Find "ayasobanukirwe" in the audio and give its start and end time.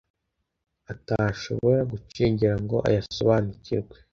2.89-3.97